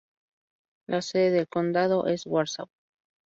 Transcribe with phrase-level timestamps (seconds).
[0.87, 2.67] La sede del condado es Warsaw.